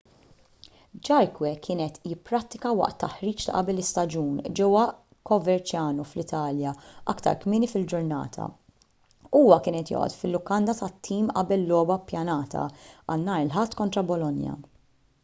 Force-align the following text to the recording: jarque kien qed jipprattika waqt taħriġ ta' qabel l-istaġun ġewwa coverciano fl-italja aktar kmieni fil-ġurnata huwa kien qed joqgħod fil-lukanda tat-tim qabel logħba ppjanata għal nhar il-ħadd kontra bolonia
jarque 1.07 1.49
kien 1.65 1.81
qed 1.81 1.97
jipprattika 2.11 2.69
waqt 2.77 2.95
taħriġ 3.03 3.43
ta' 3.49 3.53
qabel 3.57 3.73
l-istaġun 3.75 4.39
ġewwa 4.59 4.85
coverciano 5.31 6.05
fl-italja 6.13 6.71
aktar 7.13 7.37
kmieni 7.43 7.69
fil-ġurnata 7.73 8.47
huwa 9.41 9.59
kien 9.67 9.77
qed 9.81 9.91
joqgħod 9.95 10.17
fil-lukanda 10.23 10.75
tat-tim 10.81 11.31
qabel 11.37 11.67
logħba 11.73 11.99
ppjanata 12.09 12.65
għal 12.71 13.27
nhar 13.29 13.45
il-ħadd 13.45 13.77
kontra 13.83 14.05
bolonia 14.13 14.57